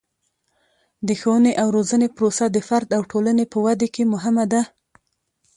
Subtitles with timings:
[1.07, 4.61] د ښوونې او روزنې پروسه د فرد او ټولنې په ودې کې مهمه ده.